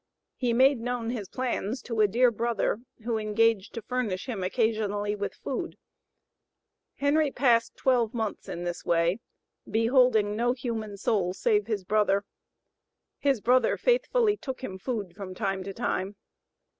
[0.35, 5.15] He made known his plans to a dear brother, who engaged to furnish him occasionally
[5.15, 5.77] with food.
[6.95, 9.19] Henry passed twelve months in this way,
[9.69, 12.25] beholding no human soul save his brother.
[13.19, 16.15] His brother faithfully took him food from time to time.